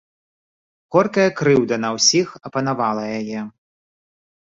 [0.95, 3.39] Горкая крыўда на ўсіх апанавала яе.